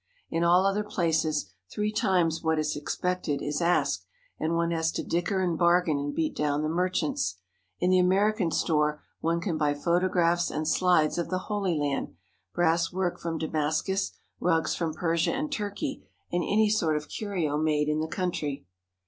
[0.31, 4.03] In all other places three times what is expected is asked,
[4.39, 7.35] and one has to dicker and bargain and beat down the merchants.
[7.79, 12.15] In the American store one can buy photographs and slides of the Holy Land,
[12.51, 17.87] brass work from Damascus, rugs from Persia and Turkey, and any sort of curio made
[17.87, 18.65] in the country.